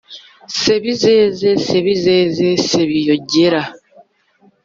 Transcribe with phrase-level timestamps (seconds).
[0.59, 3.61] Sebizeze Sebizeze, Sebiyogera